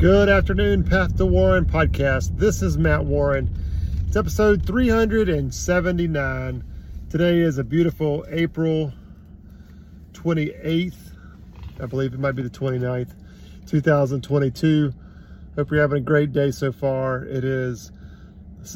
[0.00, 2.38] Good afternoon, Path to Warren podcast.
[2.38, 3.54] This is Matt Warren.
[4.06, 6.64] It's episode 379.
[7.10, 8.94] Today is a beautiful April
[10.14, 10.96] 28th.
[11.78, 13.10] I believe it might be the 29th,
[13.66, 14.94] 2022.
[15.56, 17.24] Hope you're having a great day so far.
[17.24, 17.92] It is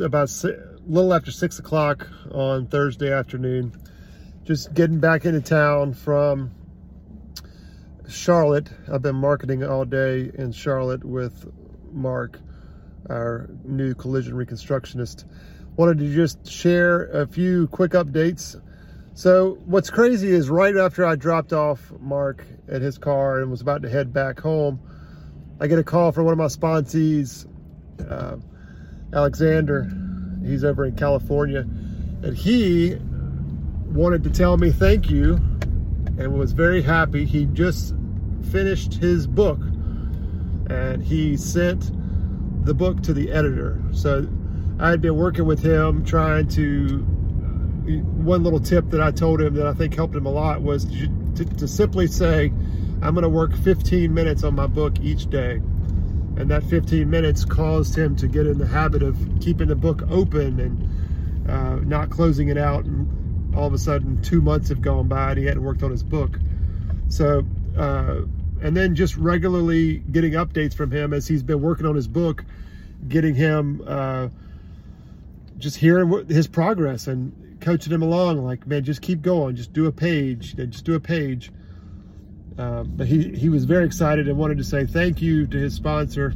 [0.00, 3.72] about a little after six o'clock on Thursday afternoon.
[4.44, 6.50] Just getting back into town from
[8.08, 8.68] Charlotte.
[8.92, 11.50] I've been marketing all day in Charlotte with
[11.92, 12.38] Mark,
[13.08, 15.24] our new collision reconstructionist.
[15.76, 18.60] Wanted to just share a few quick updates.
[19.14, 23.60] So, what's crazy is right after I dropped off Mark at his car and was
[23.60, 24.80] about to head back home,
[25.60, 27.46] I get a call from one of my sponsees,
[28.08, 28.36] uh,
[29.12, 29.88] Alexander.
[30.44, 32.96] He's over in California, and he
[33.86, 35.34] wanted to tell me thank you
[36.18, 37.24] and was very happy.
[37.24, 37.94] He just
[38.44, 39.58] finished his book
[40.70, 41.90] and he sent
[42.64, 43.82] the book to the editor.
[43.92, 44.26] So
[44.78, 47.06] I had been working with him trying to.
[47.84, 50.86] One little tip that I told him that I think helped him a lot was
[50.86, 52.50] to, to, to simply say,
[53.02, 55.60] I'm going to work 15 minutes on my book each day.
[56.36, 60.02] And that 15 minutes caused him to get in the habit of keeping the book
[60.08, 62.86] open and uh, not closing it out.
[62.86, 65.90] And all of a sudden, two months have gone by and he hadn't worked on
[65.90, 66.38] his book.
[67.08, 67.44] So,
[67.76, 68.22] uh,
[68.62, 72.44] and then just regularly getting updates from him as he's been working on his book,
[73.08, 74.28] getting him uh,
[75.58, 78.44] just hearing his progress and coaching him along.
[78.44, 81.52] Like, man, just keep going, just do a page, just do a page.
[82.56, 85.74] Uh, but he he was very excited and wanted to say thank you to his
[85.74, 86.32] sponsor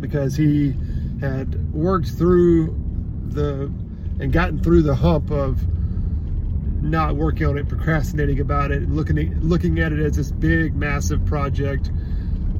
[0.00, 0.74] because he
[1.20, 2.74] had worked through
[3.28, 3.70] the
[4.18, 5.60] and gotten through the hump of
[6.82, 10.74] not working on it, procrastinating about it, looking at, looking at it as this big,
[10.74, 11.90] massive project.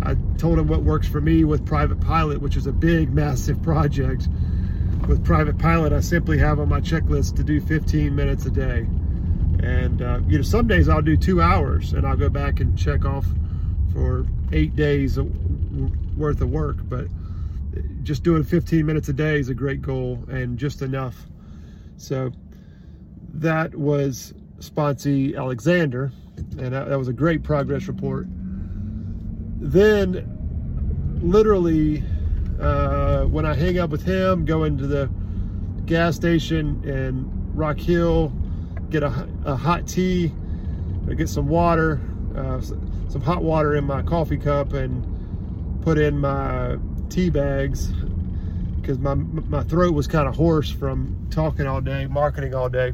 [0.03, 3.63] I told him what works for me with Private Pilot, which is a big, massive
[3.63, 4.29] project.
[5.09, 8.87] With Private Pilot, I simply have on my checklist to do 15 minutes a day.
[9.63, 12.79] And, uh, you know, some days I'll do two hours and I'll go back and
[12.79, 13.27] check off
[13.93, 15.19] for eight days
[16.17, 16.77] worth of work.
[16.83, 17.09] But
[18.03, 21.17] just doing 15 minutes a day is a great goal and just enough.
[21.97, 22.33] So,
[23.35, 26.13] that was sponsee Alexander,
[26.59, 28.27] and that, that was a great progress report.
[29.63, 32.03] Then, literally,
[32.61, 35.11] uh, when I hang up with him, go into the
[35.87, 38.33] gas station in Rock Hill,
[38.91, 40.33] get a, a hot tea,
[41.17, 42.01] get some water,
[42.37, 47.93] uh, some hot water in my coffee cup, and put in my tea bags
[48.81, 52.93] because my my throat was kind of hoarse from talking all day, marketing all day.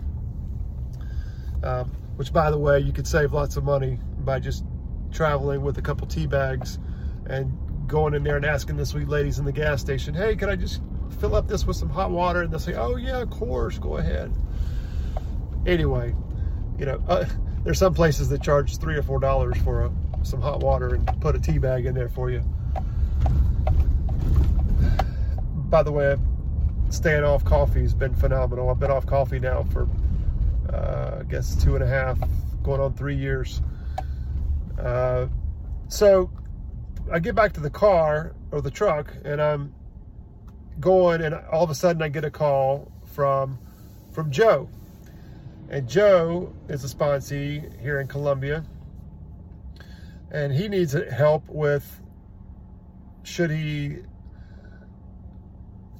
[1.62, 4.64] Um, which by the way, you could save lots of money by just
[5.12, 6.78] traveling with a couple tea bags
[7.26, 7.56] and
[7.86, 10.56] going in there and asking the sweet ladies in the gas station, hey, can I
[10.56, 10.82] just
[11.20, 12.42] fill up this with some hot water?
[12.42, 14.32] And they'll say, oh yeah, of course, go ahead.
[15.66, 16.14] Anyway,
[16.78, 17.24] you know, uh,
[17.64, 19.92] there's some places that charge three or four dollars for a,
[20.22, 22.42] some hot water and put a tea bag in there for you.
[25.68, 26.16] By the way,
[26.90, 28.70] staying off coffee has been phenomenal.
[28.70, 29.88] I've been off coffee now for
[30.76, 32.18] uh, I guess two and a half,
[32.62, 33.62] going on three years.
[34.78, 35.26] Uh,
[35.88, 36.30] so
[37.10, 39.74] I get back to the car or the truck and I'm
[40.80, 43.58] going and all of a sudden I get a call from
[44.12, 44.68] from Joe.
[45.68, 48.64] And Joe is a sponsee here in Columbia.
[50.30, 52.00] And he needs help with
[53.22, 53.98] should he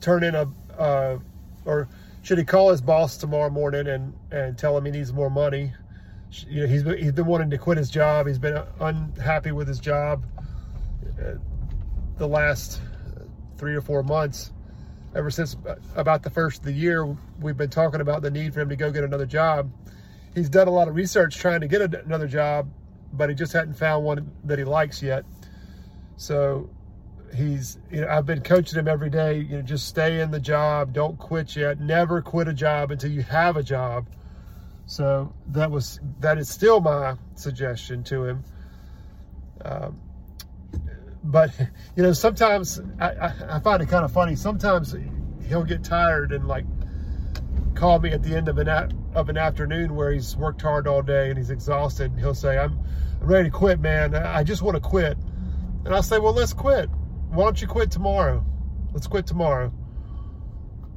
[0.01, 0.49] turn in a
[0.79, 1.19] uh,
[1.65, 1.89] or
[2.27, 5.73] should he call his boss tomorrow morning and, and tell him he needs more money?
[6.49, 8.27] You know, he's been, he's been wanting to quit his job.
[8.27, 10.25] He's been unhappy with his job
[11.25, 11.35] uh,
[12.19, 12.81] the last
[13.59, 14.51] three or four months.
[15.15, 15.57] Ever since
[15.95, 17.07] about the first of the year,
[17.41, 19.71] we've been talking about the need for him to go get another job.
[20.35, 22.69] He's done a lot of research trying to get another job,
[23.13, 25.25] but he just hadn't found one that he likes yet.
[26.17, 26.71] So
[27.35, 30.41] he's you know I've been coaching him every day you know just stay in the
[30.41, 34.07] job don't quit yet never quit a job until you have a job.
[34.87, 38.45] So that was that is still my suggestion to him.
[39.65, 40.01] Um,
[41.25, 41.51] but
[41.97, 44.95] you know sometimes I, I, I find it kind of funny sometimes
[45.49, 46.65] he'll get tired and like
[47.75, 48.69] call me at the end of an
[49.15, 52.59] of an afternoon where he's worked hard all day and he's exhausted and he'll say
[52.59, 52.79] I'm,
[53.21, 54.15] I'm ready to quit man.
[54.15, 55.19] I just want to quit.
[55.85, 56.89] And I'll say well let's quit
[57.29, 58.45] why don't you quit tomorrow?
[58.93, 59.73] Let's quit tomorrow.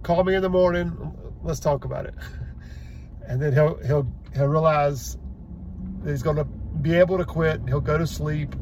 [0.03, 1.15] Call me in the morning.
[1.43, 2.15] Let's talk about it.
[3.27, 5.15] And then he'll he'll he'll realize
[6.01, 7.61] that he's going to be able to quit.
[7.67, 8.55] He'll go to sleep,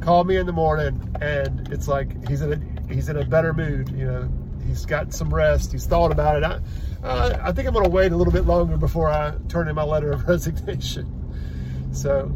[0.00, 3.52] Call me in the morning, and it's like he's in a he's in a better
[3.52, 3.88] mood.
[3.90, 4.32] You know,
[4.64, 5.72] he's got some rest.
[5.72, 6.44] He's thought about it.
[6.44, 6.60] I,
[7.06, 9.74] uh, I think I'm going to wait a little bit longer before I turn in
[9.74, 11.90] my letter of resignation.
[11.92, 12.30] So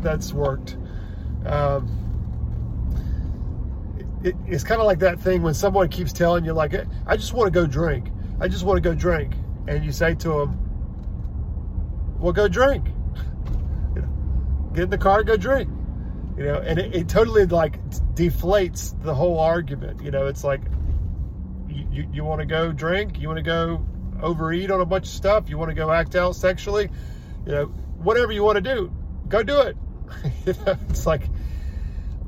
[0.00, 0.76] that's worked.
[1.44, 1.98] Um,
[4.24, 6.74] it, it's kind of like that thing when someone keeps telling you, like,
[7.06, 8.10] I just want to go drink.
[8.40, 9.34] I just want to go drink.
[9.66, 10.58] And you say to them,
[12.20, 12.86] well, go drink.
[14.74, 15.68] Get in the car go drink.
[16.36, 17.84] You know, and it, it totally like
[18.14, 20.02] deflates the whole argument.
[20.02, 20.62] You know, it's like,
[21.68, 23.20] you, you, you want to go drink?
[23.20, 23.86] You want to go
[24.22, 25.50] overeat on a bunch of stuff?
[25.50, 26.90] You want to go act out sexually?
[27.44, 27.64] You know,
[27.98, 28.92] whatever you want to do,
[29.28, 29.76] go do it.
[30.46, 31.22] you know, it's like,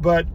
[0.01, 0.27] but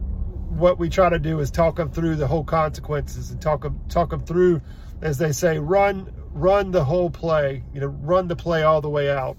[0.60, 3.80] what we try to do is talk them through the whole consequences and talk them
[3.88, 4.60] talk them through,
[5.00, 7.64] as they say, run run the whole play.
[7.74, 9.36] You know, run the play all the way out.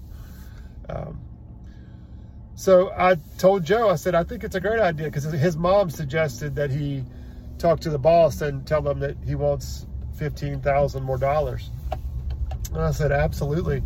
[0.88, 1.20] Um,
[2.54, 5.90] so I told Joe, I said, I think it's a great idea because his mom
[5.90, 7.04] suggested that he
[7.58, 9.86] talk to the boss and tell them that he wants
[10.16, 11.70] fifteen thousand more dollars.
[12.72, 13.80] And I said, absolutely.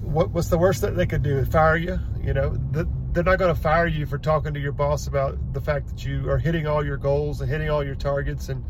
[0.00, 1.44] What, what's the worst that they could do?
[1.44, 1.98] Fire you?
[2.22, 5.52] You know, the, they're not going to fire you for talking to your boss about
[5.52, 8.64] the fact that you are hitting all your goals and hitting all your targets and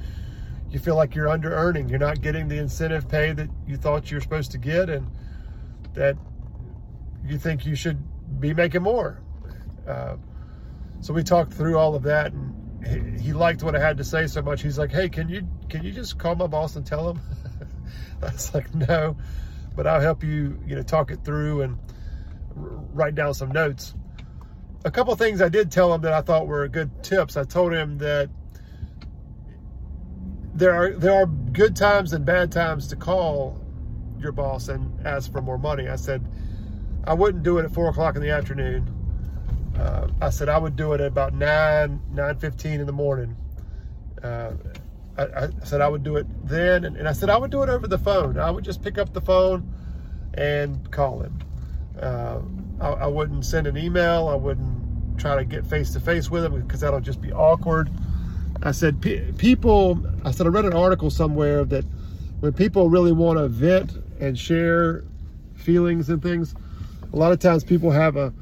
[0.68, 1.88] you feel like you're under earning.
[1.88, 5.08] You're not getting the incentive pay that you thought you were supposed to get and
[5.94, 6.16] that
[7.24, 8.02] you think you should
[8.40, 9.20] be making more.
[9.86, 10.16] Uh,
[11.00, 14.26] so we talked through all of that and he, liked what I had to say
[14.26, 14.62] so much.
[14.62, 17.20] He's like, hey, can you can you just call my boss and tell him?
[18.22, 19.16] I was like, no,
[19.76, 21.78] but I'll help you, you know, talk it through and
[22.56, 23.94] write down some notes
[24.84, 27.36] a couple things I did tell him that I thought were good tips.
[27.36, 28.30] I told him that
[30.54, 33.60] there are there are good times and bad times to call
[34.18, 35.88] your boss and ask for more money.
[35.88, 36.26] I said
[37.04, 38.88] I wouldn't do it at four o'clock in the afternoon.
[39.76, 43.36] Uh, I said I would do it at about nine nine fifteen in the morning.
[44.22, 44.52] Uh,
[45.16, 47.62] I, I, said I would do it then, and, and, I said I would do
[47.62, 48.38] it over the phone.
[48.38, 49.74] I would just pick up the phone
[50.34, 51.38] and call him.
[52.00, 52.38] Uh,
[52.82, 54.28] I, I wouldn't send an email.
[54.28, 57.90] I wouldn't try to get face to face with them because that'll just be awkward.
[58.62, 59.00] I said,
[59.38, 61.84] people, I said, I read an article somewhere that
[62.40, 65.04] when people really want to vent and share
[65.54, 66.54] feelings and things,
[67.12, 68.32] a lot of times people have a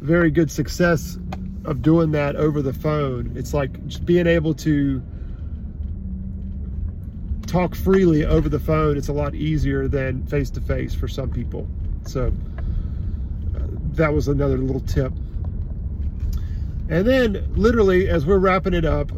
[0.00, 1.18] very good success
[1.64, 3.32] of doing that over the phone.
[3.36, 5.02] It's like just being able to
[7.46, 8.96] talk freely over the phone.
[8.96, 11.66] It's a lot easier than face to face for some people.
[12.04, 12.32] So,
[13.98, 15.12] that was another little tip.
[16.88, 19.12] And then, literally, as we're wrapping it up,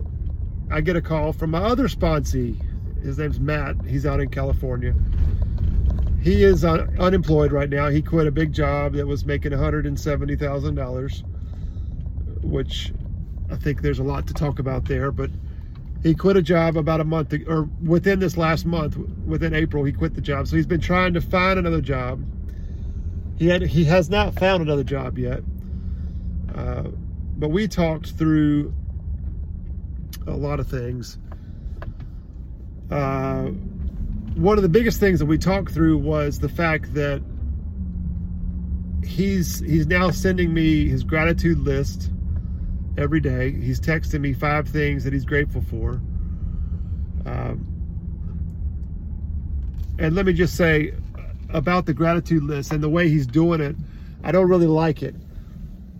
[0.70, 2.60] I get a call from my other sponsee.
[3.02, 3.76] His name's Matt.
[3.86, 4.94] He's out in California.
[6.20, 7.88] He is un unemployed right now.
[7.88, 11.22] He quit a big job that was making $170,000,
[12.42, 12.92] which
[13.50, 15.12] I think there's a lot to talk about there.
[15.12, 15.30] But
[16.02, 19.92] he quit a job about a month, or within this last month, within April, he
[19.92, 20.48] quit the job.
[20.48, 22.22] So he's been trying to find another job
[23.40, 25.40] he had he has not found another job yet.
[26.54, 26.82] Uh,
[27.38, 28.74] but we talked through
[30.26, 31.16] a lot of things.
[32.90, 33.44] Uh,
[34.34, 37.22] one of the biggest things that we talked through was the fact that
[39.02, 42.10] he's he's now sending me his gratitude list
[42.98, 43.52] every day.
[43.52, 45.92] He's texting me five things that he's grateful for.
[47.24, 47.66] Um,
[49.98, 50.92] and let me just say,
[51.52, 53.76] about the gratitude list and the way he's doing it,
[54.22, 55.14] I don't really like it.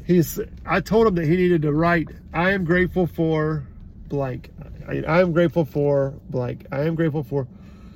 [0.05, 3.67] He's, I told him that he needed to write, I am grateful for
[4.09, 4.51] blank.
[4.89, 6.67] I, I am grateful for blank.
[6.73, 7.47] I am grateful for,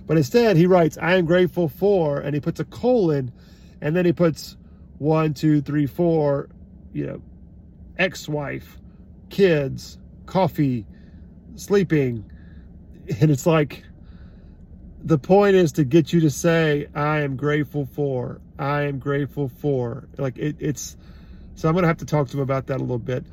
[0.06, 3.32] but instead he writes, I am grateful for, and he puts a colon,
[3.80, 4.56] and then he puts
[4.98, 6.48] one, two, three, four,
[6.92, 7.22] you know,
[7.98, 8.78] ex-wife,
[9.30, 10.86] kids, coffee,
[11.56, 12.24] sleeping.
[13.20, 13.84] And it's like,
[15.04, 19.48] the point is to get you to say, I am grateful for, I am grateful
[19.48, 20.08] for.
[20.16, 20.96] Like it, it's,
[21.54, 23.24] so I'm going to have to talk to him about that a little bit.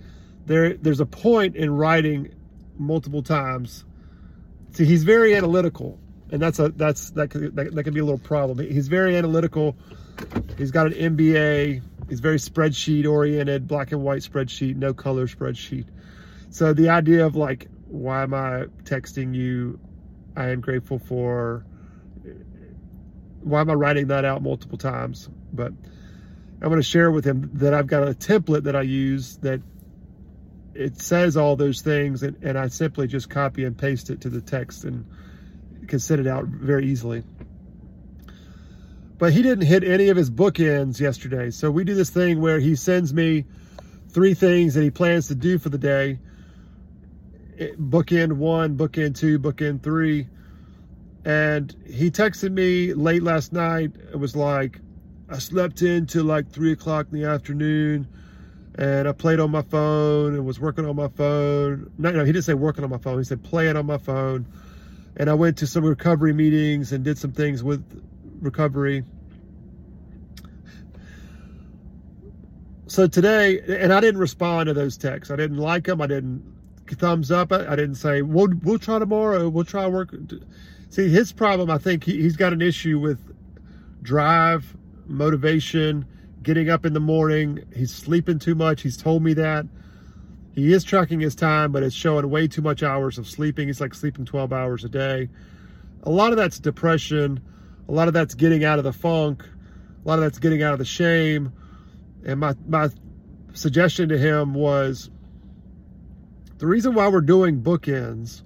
[0.46, 2.34] There, there's a point in writing
[2.78, 3.86] multiple times.
[4.74, 5.98] See, he's very analytical
[6.30, 8.60] and that's a, that's, that could, that, that can be a little problem.
[8.60, 9.78] He's very analytical.
[10.58, 11.82] He's got an MBA.
[12.10, 15.86] He's very spreadsheet oriented, black and white spreadsheet, no color spreadsheet.
[16.50, 19.80] So the idea of like, why am I texting you
[20.35, 21.65] I am grateful for.
[23.41, 25.29] Why am I writing that out multiple times?
[25.51, 25.73] But
[26.61, 29.61] I'm going to share with him that I've got a template that I use that
[30.73, 34.29] it says all those things, and, and I simply just copy and paste it to
[34.29, 35.05] the text and
[35.88, 37.23] can send it out very easily.
[39.17, 41.51] But he didn't hit any of his bookends yesterday.
[41.51, 43.45] So we do this thing where he sends me
[44.09, 46.19] three things that he plans to do for the day
[47.77, 50.27] bookend one, bookend two, bookend three.
[51.24, 53.91] And he texted me late last night.
[54.12, 54.80] It was like,
[55.30, 58.08] I slept in till like three o'clock in the afternoon
[58.75, 61.91] and I played on my phone and was working on my phone.
[61.98, 63.18] No, no, he didn't say working on my phone.
[63.18, 64.46] He said playing on my phone.
[65.18, 67.84] And I went to some recovery meetings and did some things with
[68.39, 69.03] recovery.
[72.88, 75.32] So today, and I didn't respond to those texts.
[75.32, 76.01] I didn't like them.
[76.01, 76.44] I didn't
[76.95, 77.51] thumbs up.
[77.51, 79.50] I didn't say we'll we'll try tomorrow.
[79.50, 80.13] We'll try work.
[80.89, 81.69] See, his problem.
[81.69, 83.19] I think he, he's got an issue with
[84.01, 86.05] drive, motivation,
[86.43, 87.63] getting up in the morning.
[87.75, 88.81] He's sleeping too much.
[88.81, 89.65] He's told me that.
[90.53, 93.67] He is tracking his time, but it's showing way too much hours of sleeping.
[93.67, 95.29] He's like sleeping 12 hours a day.
[96.03, 97.41] A lot of that's depression.
[97.88, 99.43] A lot of that's getting out of the funk.
[100.03, 101.53] A lot of that's getting out of the shame.
[102.25, 102.89] And my, my
[103.53, 105.10] suggestion to him was
[106.62, 108.44] the reason why we're doing bookends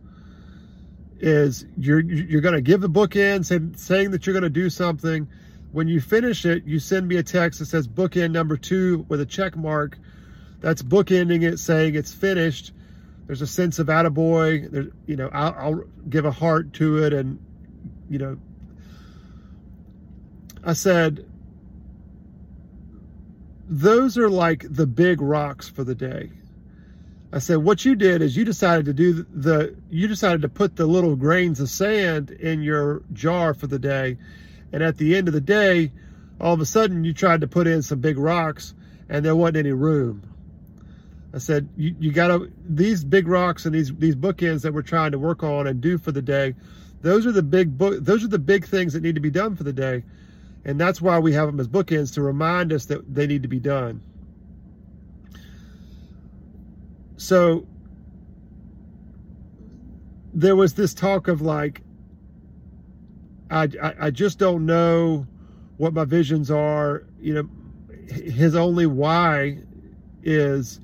[1.19, 4.69] is you're you're going to give the bookend say, saying that you're going to do
[4.69, 5.27] something
[5.75, 9.19] when you finish it, you send me a text that says bookend number two with
[9.19, 9.97] a check mark.
[10.61, 12.71] That's bookending it, saying it's finished.
[13.27, 14.71] There's a sense of attaboy.
[14.71, 17.37] There, you know, I'll, I'll give a heart to it, and
[18.09, 18.37] you know,
[20.63, 21.29] I said
[23.67, 26.31] those are like the big rocks for the day.
[27.33, 30.75] I said, what you did is you decided to do the, you decided to put
[30.75, 34.17] the little grains of sand in your jar for the day
[34.71, 35.91] and at the end of the day,
[36.39, 38.73] all of a sudden you tried to put in some big rocks
[39.07, 40.21] and there wasn't any room.
[41.33, 45.11] I said, you, you gotta, these big rocks and these, these bookends that we're trying
[45.11, 46.55] to work on and do for the day,
[47.01, 49.55] those are the big book, those are the big things that need to be done
[49.55, 50.03] for the day.
[50.63, 53.47] And that's why we have them as bookends to remind us that they need to
[53.47, 54.01] be done.
[57.17, 57.67] So
[60.33, 61.81] there was this talk of like,
[63.49, 65.27] I, I, I just don't know
[65.77, 67.05] what my visions are.
[67.19, 67.49] You know,
[68.09, 69.59] his only why
[70.23, 70.79] is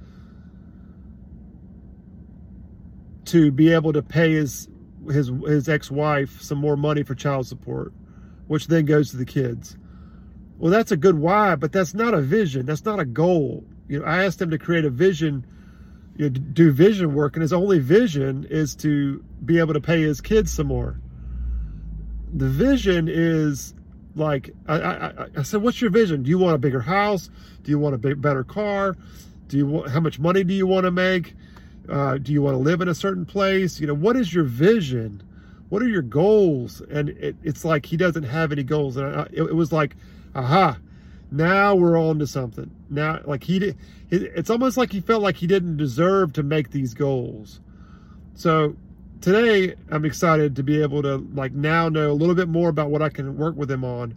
[3.26, 4.68] to be able to pay his
[5.10, 7.94] his his ex-wife some more money for child support,
[8.48, 9.76] which then goes to the kids.
[10.58, 12.66] Well, that's a good why, but that's not a vision.
[12.68, 13.66] That's not a goal.
[13.88, 15.46] You know, I asked him to create a vision,
[16.22, 20.02] you know, do vision work, and his only vision is to be able to pay
[20.02, 21.00] his kids some more
[22.34, 23.74] the vision is
[24.16, 26.24] like I, I, I, said, what's your vision?
[26.24, 27.30] Do you want a bigger house?
[27.64, 28.98] Do you want a big, better car?
[29.48, 31.34] Do you want how much money do you want to make?
[31.90, 33.80] Uh, do you want to live in a certain place?
[33.80, 35.24] You know, what is your vision?
[35.70, 36.82] What are your goals?
[36.90, 38.98] And it, it's like he doesn't have any goals.
[38.98, 39.96] And I, it, it, was like,
[40.36, 40.78] aha,
[41.32, 42.70] now we're on to something.
[42.90, 43.78] Now, like he did,
[44.10, 47.62] it's almost like he felt like he didn't deserve to make these goals.
[48.36, 48.76] So
[49.22, 52.90] today I'm excited to be able to like now know a little bit more about
[52.90, 54.16] what I can work with him on.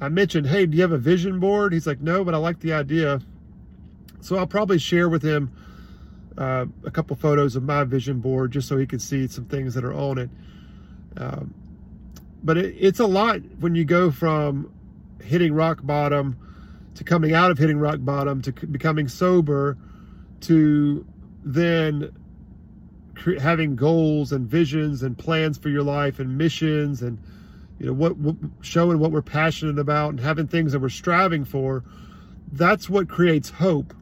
[0.00, 1.72] I mentioned, hey, do you have a vision board?
[1.72, 3.20] He's like, no, but I like the idea.
[4.20, 5.50] So I'll probably share with him
[6.36, 9.74] uh, a couple photos of my vision board just so he can see some things
[9.74, 10.30] that are on it.
[11.16, 11.54] Um,
[12.42, 14.70] but it, it's a lot when you go from
[15.24, 16.36] hitting rock bottom
[16.94, 19.76] to coming out of hitting rock bottom to becoming sober
[20.40, 21.06] to
[21.44, 22.12] then
[23.40, 27.18] having goals and visions and plans for your life and missions and
[27.78, 31.44] you know what, what, showing what we're passionate about and having things that we're striving
[31.44, 31.84] for
[32.52, 33.94] that's what creates hope.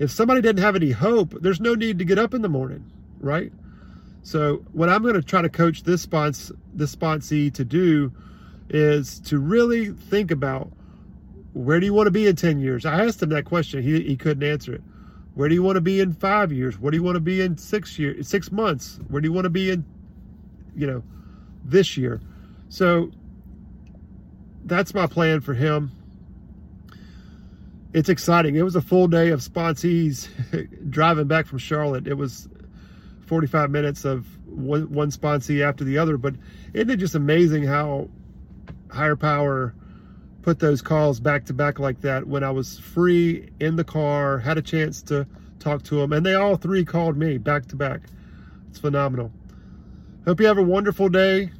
[0.00, 2.90] If somebody didn't have any hope there's no need to get up in the morning
[3.20, 3.52] right?
[4.22, 8.12] So what i'm going to try to coach this spons this sponsee to do
[8.70, 10.70] is to really think about
[11.52, 14.02] where do you want to be in 10 years i asked him that question he,
[14.02, 14.82] he couldn't answer it
[15.34, 16.78] where do you want to be in five years?
[16.78, 19.00] Where do you want to be in six years, six months?
[19.08, 19.84] Where do you want to be in,
[20.76, 21.02] you know,
[21.64, 22.20] this year?
[22.68, 23.10] So
[24.64, 25.90] that's my plan for him.
[27.92, 28.56] It's exciting.
[28.56, 30.28] It was a full day of sponsees
[30.90, 32.06] driving back from Charlotte.
[32.06, 32.48] It was
[33.26, 36.34] 45 minutes of one, one sponsee after the other, but
[36.74, 38.08] isn't it just amazing how
[38.94, 39.74] higher power
[40.44, 44.38] put those calls back to back like that when I was free in the car,
[44.38, 45.26] had a chance to
[45.58, 48.02] talk to them, and they all three called me back to back.
[48.68, 49.32] It's phenomenal.
[50.26, 51.50] Hope you have a wonderful day.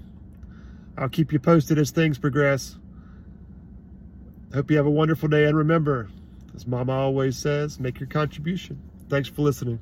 [0.98, 2.76] I'll keep you posted as things progress.
[4.52, 6.10] Hope you have a wonderful day, and remember,
[6.54, 8.78] as Mama always says, make your contribution.
[9.08, 9.80] Thanks for listening.